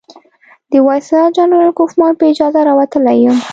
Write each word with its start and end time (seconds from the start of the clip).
د 0.71 0.73
وایسرا 0.87 1.23
جنرال 1.37 1.71
کوفمان 1.79 2.13
په 2.19 2.23
اجازه 2.31 2.59
راوتلی 2.67 3.15
یم. 3.23 3.37